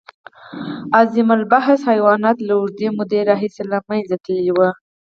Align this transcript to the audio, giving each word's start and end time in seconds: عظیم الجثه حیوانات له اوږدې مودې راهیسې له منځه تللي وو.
عظیم 0.99 1.29
الجثه 1.37 1.77
حیوانات 1.89 2.37
له 2.47 2.53
اوږدې 2.59 2.87
مودې 2.97 3.19
راهیسې 3.29 3.63
له 3.71 3.77
منځه 3.87 4.15
تللي 4.25 4.51
وو. 4.57 4.69